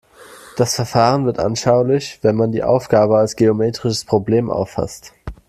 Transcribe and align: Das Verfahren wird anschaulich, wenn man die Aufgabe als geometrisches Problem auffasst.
Das 0.57 0.73
Verfahren 0.73 1.27
wird 1.27 1.37
anschaulich, 1.37 2.17
wenn 2.23 2.35
man 2.35 2.51
die 2.51 2.63
Aufgabe 2.63 3.19
als 3.19 3.35
geometrisches 3.35 4.03
Problem 4.03 4.49
auffasst. 4.49 5.13